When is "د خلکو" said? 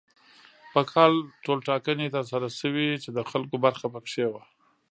3.17-3.55